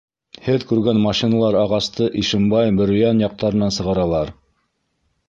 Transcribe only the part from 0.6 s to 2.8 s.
күргән машиналар ағасты Ишембай,